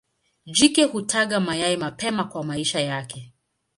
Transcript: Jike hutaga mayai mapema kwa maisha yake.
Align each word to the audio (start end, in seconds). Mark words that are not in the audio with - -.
Jike 0.45 0.83
hutaga 0.83 1.39
mayai 1.39 1.77
mapema 1.77 2.23
kwa 2.23 2.43
maisha 2.43 2.79
yake. 2.81 3.33